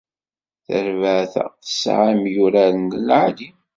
Tarbaɛt-a 0.65 1.45
tesɛa 1.63 2.03
imyuraren 2.13 2.85
n 2.89 2.97
lɛali. 3.07 3.49